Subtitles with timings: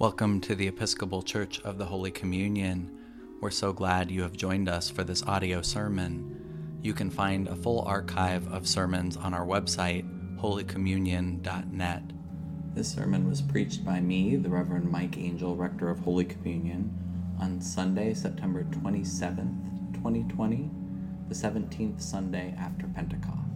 [0.00, 2.88] Welcome to the Episcopal Church of the Holy Communion.
[3.40, 6.78] We're so glad you have joined us for this audio sermon.
[6.80, 10.06] You can find a full archive of sermons on our website,
[10.38, 12.02] holycommunion.net.
[12.74, 16.96] This sermon was preached by me, the Reverend Mike Angell, Rector of Holy Communion,
[17.40, 20.70] on Sunday, September 27th, 2020,
[21.28, 23.47] the 17th Sunday after Pentecost.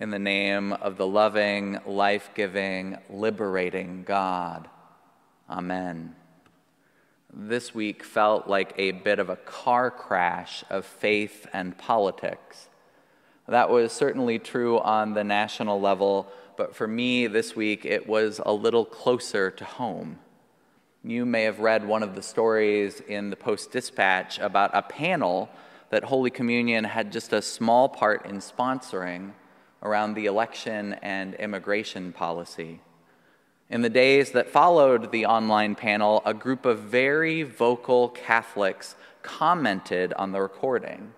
[0.00, 4.66] In the name of the loving, life giving, liberating God.
[5.50, 6.16] Amen.
[7.30, 12.70] This week felt like a bit of a car crash of faith and politics.
[13.46, 18.40] That was certainly true on the national level, but for me this week it was
[18.46, 20.18] a little closer to home.
[21.04, 25.50] You may have read one of the stories in the Post Dispatch about a panel
[25.90, 29.32] that Holy Communion had just a small part in sponsoring
[29.82, 32.80] around the election and immigration policy.
[33.68, 40.12] In the days that followed the online panel, a group of very vocal Catholics commented
[40.14, 41.12] on the recording,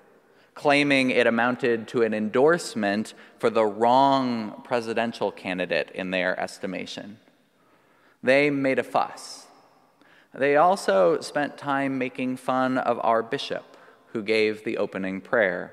[0.54, 7.18] claiming it amounted to an endorsement for the wrong presidential candidate in their estimation.
[8.22, 9.46] They made a fuss.
[10.34, 13.64] They also spent time making fun of our bishop,
[14.12, 15.72] who gave the opening prayer.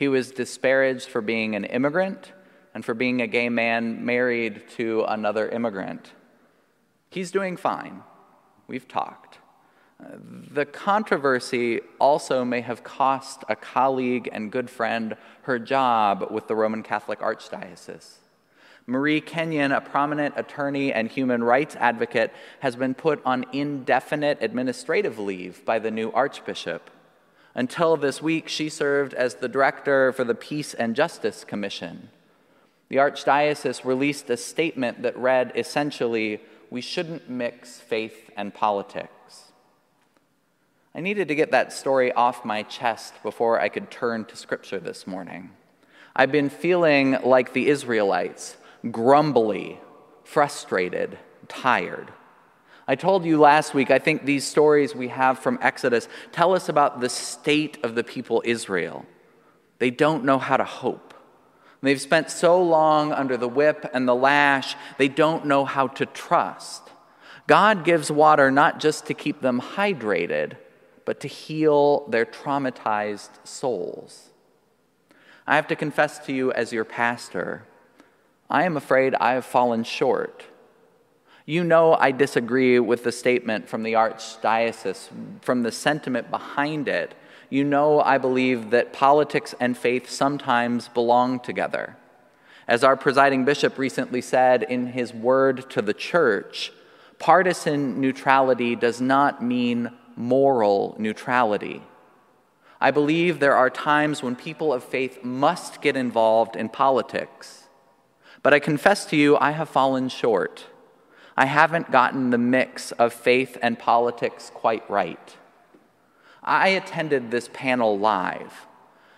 [0.00, 2.32] He was disparaged for being an immigrant
[2.72, 6.12] and for being a gay man married to another immigrant.
[7.10, 8.02] He's doing fine.
[8.66, 9.40] We've talked.
[10.00, 16.56] The controversy also may have cost a colleague and good friend her job with the
[16.56, 18.20] Roman Catholic Archdiocese.
[18.86, 25.18] Marie Kenyon, a prominent attorney and human rights advocate, has been put on indefinite administrative
[25.18, 26.88] leave by the new Archbishop.
[27.54, 32.10] Until this week, she served as the director for the Peace and Justice Commission.
[32.88, 39.52] The Archdiocese released a statement that read essentially, We shouldn't mix faith and politics.
[40.94, 44.80] I needed to get that story off my chest before I could turn to Scripture
[44.80, 45.50] this morning.
[46.16, 48.56] I've been feeling like the Israelites,
[48.90, 49.78] grumbly,
[50.24, 52.12] frustrated, tired.
[52.90, 56.68] I told you last week, I think these stories we have from Exodus tell us
[56.68, 59.06] about the state of the people Israel.
[59.78, 61.14] They don't know how to hope.
[61.82, 66.04] They've spent so long under the whip and the lash, they don't know how to
[66.04, 66.82] trust.
[67.46, 70.56] God gives water not just to keep them hydrated,
[71.04, 74.30] but to heal their traumatized souls.
[75.46, 77.68] I have to confess to you as your pastor,
[78.50, 80.46] I am afraid I have fallen short.
[81.50, 85.08] You know I disagree with the statement from the Archdiocese,
[85.42, 87.12] from the sentiment behind it.
[87.48, 91.96] You know I believe that politics and faith sometimes belong together.
[92.68, 96.70] As our presiding bishop recently said in his word to the church,
[97.18, 101.82] partisan neutrality does not mean moral neutrality.
[102.80, 107.64] I believe there are times when people of faith must get involved in politics.
[108.44, 110.66] But I confess to you, I have fallen short.
[111.40, 115.38] I haven't gotten the mix of faith and politics quite right.
[116.44, 118.66] I attended this panel live.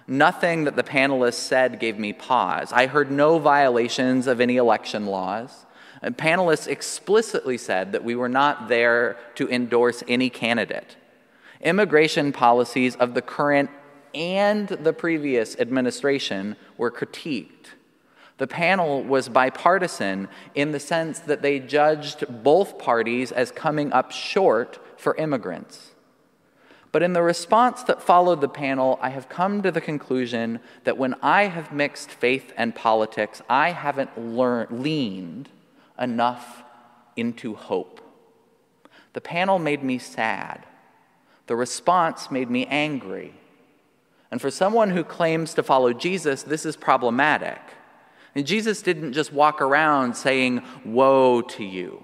[0.07, 2.73] Nothing that the panelists said gave me pause.
[2.73, 5.67] I heard no violations of any election laws.
[6.01, 10.97] And panelists explicitly said that we were not there to endorse any candidate.
[11.61, 13.69] Immigration policies of the current
[14.15, 17.75] and the previous administration were critiqued.
[18.43, 20.27] The panel was bipartisan
[20.57, 25.93] in the sense that they judged both parties as coming up short for immigrants.
[26.91, 30.99] But in the response that followed the panel, I have come to the conclusion that
[30.99, 35.49] when I have mixed faith and politics, I haven't learned, leaned
[35.97, 36.65] enough
[37.15, 38.01] into hope.
[39.13, 40.67] The panel made me sad.
[41.47, 43.35] The response made me angry.
[44.33, 47.61] And for someone who claims to follow Jesus, this is problematic.
[48.35, 52.03] And Jesus didn't just walk around saying, Woe to you.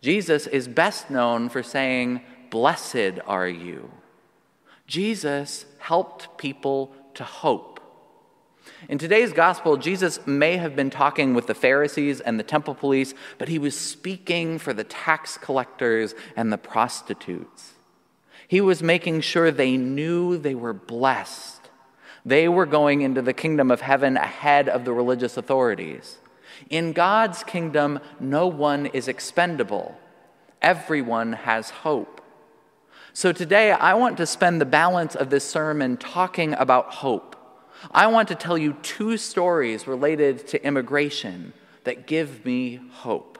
[0.00, 3.90] Jesus is best known for saying, Blessed are you.
[4.86, 7.80] Jesus helped people to hope.
[8.88, 13.14] In today's gospel, Jesus may have been talking with the Pharisees and the temple police,
[13.38, 17.74] but he was speaking for the tax collectors and the prostitutes.
[18.48, 21.59] He was making sure they knew they were blessed
[22.24, 26.18] they were going into the kingdom of heaven ahead of the religious authorities.
[26.68, 29.98] In God's kingdom, no one is expendable,
[30.60, 32.20] everyone has hope.
[33.12, 37.36] So today, I want to spend the balance of this sermon talking about hope.
[37.90, 43.38] I want to tell you two stories related to immigration that give me hope.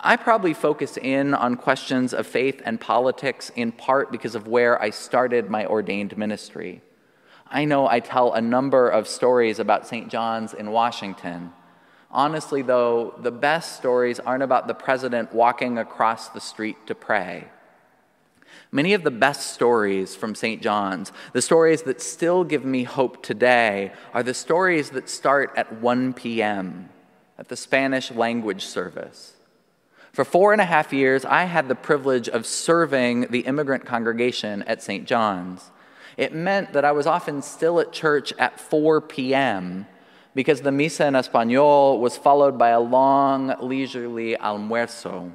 [0.00, 4.80] I probably focus in on questions of faith and politics in part because of where
[4.80, 6.80] I started my ordained ministry.
[7.50, 10.08] I know I tell a number of stories about St.
[10.08, 11.52] John's in Washington.
[12.10, 17.48] Honestly, though, the best stories aren't about the president walking across the street to pray.
[18.70, 20.60] Many of the best stories from St.
[20.60, 25.80] John's, the stories that still give me hope today, are the stories that start at
[25.80, 26.90] 1 p.m.
[27.38, 29.34] at the Spanish language service.
[30.12, 34.62] For four and a half years, I had the privilege of serving the immigrant congregation
[34.64, 35.06] at St.
[35.06, 35.70] John's.
[36.18, 39.86] It meant that I was often still at church at 4 p.m.
[40.34, 45.30] because the Misa en Espanol was followed by a long, leisurely almuerzo.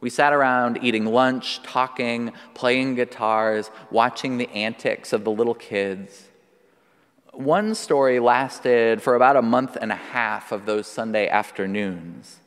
[0.00, 6.28] We sat around eating lunch, talking, playing guitars, watching the antics of the little kids.
[7.34, 12.38] One story lasted for about a month and a half of those Sunday afternoons.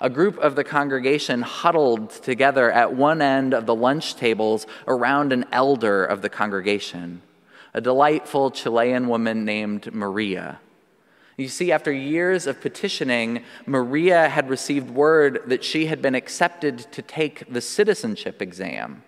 [0.00, 5.32] A group of the congregation huddled together at one end of the lunch tables around
[5.32, 7.22] an elder of the congregation,
[7.74, 10.60] a delightful Chilean woman named Maria.
[11.36, 16.78] You see, after years of petitioning, Maria had received word that she had been accepted
[16.92, 19.02] to take the citizenship exam.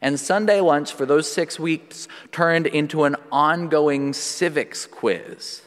[0.00, 5.62] And Sunday lunch for those six weeks turned into an ongoing civics quiz.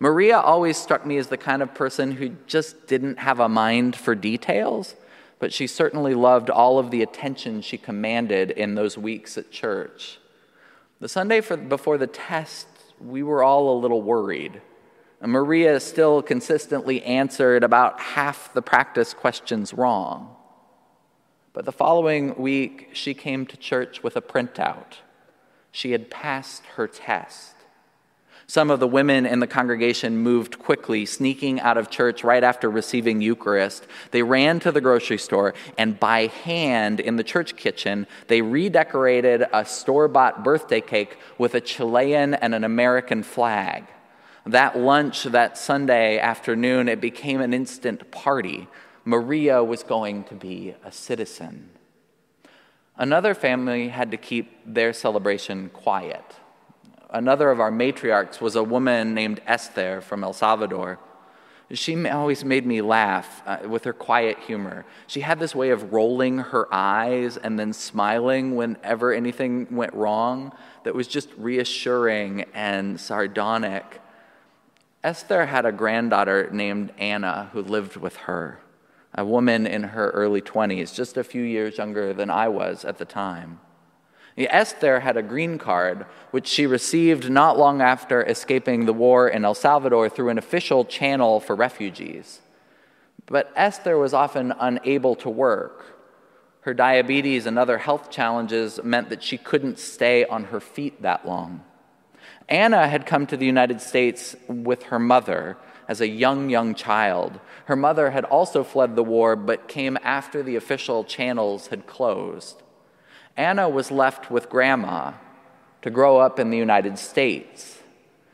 [0.00, 3.96] Maria always struck me as the kind of person who just didn't have a mind
[3.96, 4.94] for details,
[5.38, 10.18] but she certainly loved all of the attention she commanded in those weeks at church.
[11.00, 12.66] The Sunday for, before the test,
[13.00, 14.60] we were all a little worried.
[15.20, 20.34] And Maria still consistently answered about half the practice questions wrong.
[21.52, 24.98] But the following week, she came to church with a printout.
[25.70, 27.53] She had passed her test.
[28.46, 32.68] Some of the women in the congregation moved quickly, sneaking out of church right after
[32.68, 33.86] receiving Eucharist.
[34.10, 39.44] They ran to the grocery store, and by hand in the church kitchen, they redecorated
[39.52, 43.84] a store bought birthday cake with a Chilean and an American flag.
[44.44, 48.68] That lunch that Sunday afternoon, it became an instant party.
[49.06, 51.70] Maria was going to be a citizen.
[52.96, 56.36] Another family had to keep their celebration quiet
[57.14, 60.98] another of our matriarchs was a woman named Esther from El Salvador.
[61.72, 64.84] She always made me laugh uh, with her quiet humor.
[65.06, 70.52] She had this way of rolling her eyes and then smiling whenever anything went wrong
[70.82, 74.02] that was just reassuring and sardonic.
[75.02, 78.60] Esther had a granddaughter named Anna who lived with her,
[79.14, 82.98] a woman in her early 20s, just a few years younger than I was at
[82.98, 83.60] the time.
[84.36, 89.44] Esther had a green card, which she received not long after escaping the war in
[89.44, 92.40] El Salvador through an official channel for refugees.
[93.26, 95.96] But Esther was often unable to work.
[96.62, 101.26] Her diabetes and other health challenges meant that she couldn't stay on her feet that
[101.26, 101.62] long.
[102.48, 107.38] Anna had come to the United States with her mother as a young, young child.
[107.66, 112.62] Her mother had also fled the war, but came after the official channels had closed.
[113.36, 115.12] Anna was left with grandma
[115.82, 117.78] to grow up in the United States.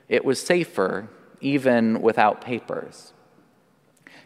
[0.08, 1.08] It was safer,
[1.40, 3.12] even without papers.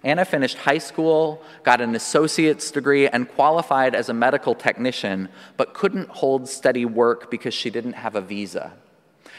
[0.02, 5.72] Anna finished high school, got an associate's degree, and qualified as a medical technician, but
[5.72, 8.74] couldn't hold steady work because she didn't have a visa.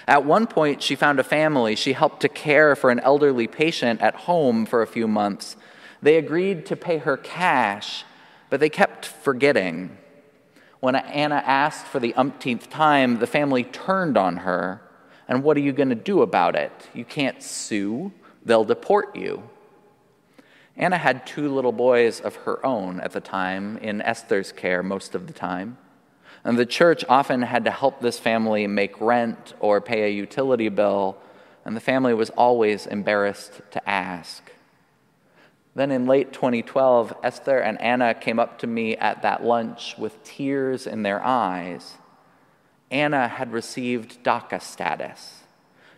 [0.08, 1.76] At one point, she found a family.
[1.76, 5.56] She helped to care for an elderly patient at home for a few months.
[6.02, 8.04] They agreed to pay her cash,
[8.50, 9.98] but they kept forgetting.
[10.80, 14.82] When Anna asked for the umpteenth time, the family turned on her.
[15.28, 16.72] And what are you going to do about it?
[16.94, 18.12] You can't sue,
[18.44, 19.44] they'll deport you.
[20.78, 25.16] Anna had two little boys of her own at the time, in Esther's care most
[25.16, 25.78] of the time.
[26.44, 30.70] And the church often had to help this family make rent or pay a utility
[30.70, 31.18] bill,
[31.64, 34.52] and the family was always embarrassed to ask.
[35.76, 40.24] Then in late 2012, Esther and Anna came up to me at that lunch with
[40.24, 41.96] tears in their eyes.
[42.90, 45.44] Anna had received DACA status.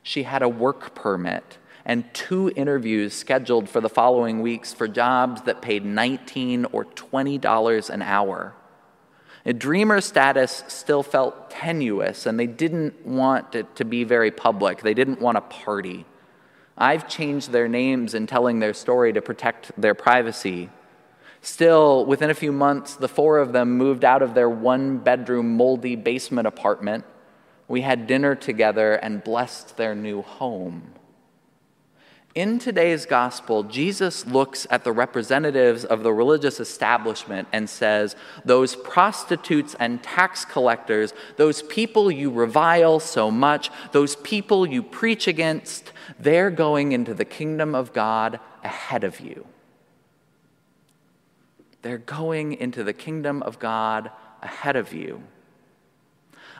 [0.01, 5.43] She had a work permit and two interviews scheduled for the following weeks for jobs
[5.43, 8.53] that paid 19 or $20 an hour.
[9.46, 14.81] A dreamer status still felt tenuous, and they didn't want it to be very public.
[14.81, 16.05] They didn't want a party.
[16.77, 20.69] I've changed their names in telling their story to protect their privacy.
[21.41, 25.55] Still, within a few months, the four of them moved out of their one bedroom,
[25.55, 27.05] moldy basement apartment
[27.67, 30.93] We had dinner together and blessed their new home.
[32.38, 38.15] In today's gospel, Jesus looks at the representatives of the religious establishment and says,
[38.46, 45.27] Those prostitutes and tax collectors, those people you revile so much, those people you preach
[45.27, 49.48] against, they're going into the kingdom of God ahead of you.
[51.82, 54.12] They're going into the kingdom of God
[54.44, 55.24] ahead of you.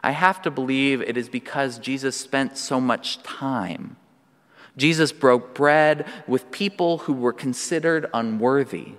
[0.01, 3.98] I have to believe it is because Jesus spent so much time.
[4.77, 8.93] Jesus broke bread with people who were considered unworthy.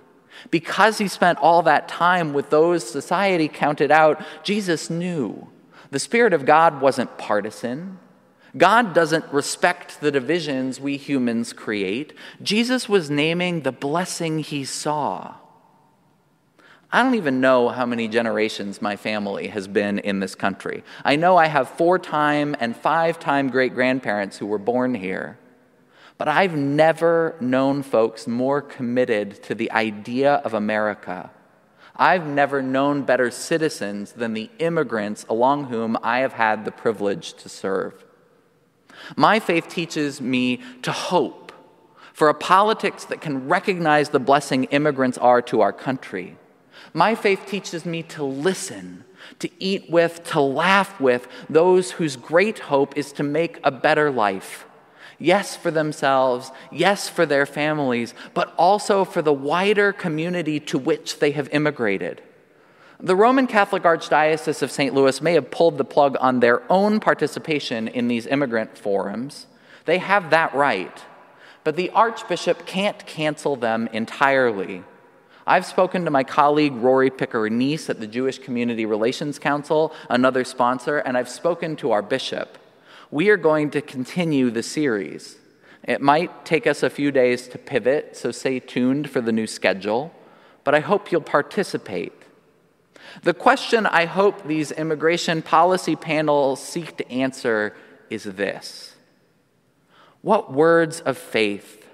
[0.51, 5.49] Because he spent all that time with those society counted out, Jesus knew
[5.91, 7.99] the Spirit of God wasn't partisan.
[8.57, 12.13] God doesn't respect the divisions we humans create.
[12.43, 15.35] Jesus was naming the blessing he saw.
[16.91, 20.83] I don't even know how many generations my family has been in this country.
[21.05, 25.39] I know I have four time and five time great grandparents who were born here.
[26.19, 31.31] But I've never known folks more committed to the idea of America.
[31.97, 37.35] I've never known better citizens than the immigrants along whom I have had the privilege
[37.35, 38.05] to serve.
[39.17, 41.53] My faith teaches me to hope
[42.13, 46.37] for a politics that can recognize the blessing immigrants are to our country
[46.93, 49.05] my faith teaches me to listen,
[49.39, 54.11] to eat with, to laugh with those whose great hope is to make a better
[54.11, 54.67] life.
[55.19, 61.19] Yes, for themselves, yes, for their families, but also for the wider community to which
[61.19, 62.23] they have immigrated.
[63.01, 64.95] The Roman Catholic Archdiocese of St.
[64.95, 69.47] Louis may have pulled the plug on their own participation in these immigrant forums.
[69.85, 71.05] They have that right.
[71.65, 74.83] But the Archbishop can't cancel them entirely.
[75.47, 80.99] I've spoken to my colleague Rori Picker-Neiss at the Jewish Community Relations Council, another sponsor,
[80.99, 82.59] and I've spoken to our bishop.
[83.11, 85.37] We are going to continue the series.
[85.83, 89.47] It might take us a few days to pivot, so stay tuned for the new
[89.47, 90.13] schedule,
[90.63, 92.13] but I hope you'll participate.
[93.23, 97.75] The question I hope these immigration policy panels seek to answer
[98.11, 98.95] is this
[100.21, 101.87] What words of faith,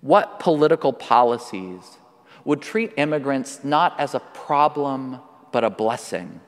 [0.00, 1.98] what political policies,
[2.46, 5.20] would treat immigrants not as a problem,
[5.52, 6.40] but a blessing.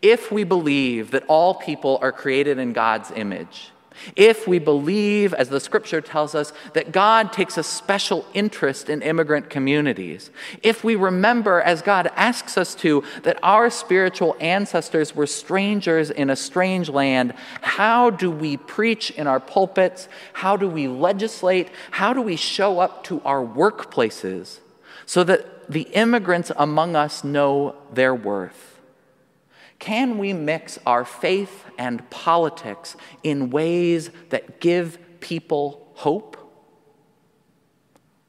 [0.00, 3.72] If we believe that all people are created in God's image,
[4.16, 9.02] if we believe, as the scripture tells us, that God takes a special interest in
[9.02, 10.30] immigrant communities,
[10.62, 16.30] if we remember, as God asks us to, that our spiritual ancestors were strangers in
[16.30, 20.08] a strange land, how do we preach in our pulpits?
[20.32, 21.68] How do we legislate?
[21.92, 24.58] How do we show up to our workplaces
[25.06, 28.71] so that the immigrants among us know their worth?
[29.82, 36.36] Can we mix our faith and politics in ways that give people hope?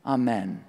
[0.03, 0.65] Amen.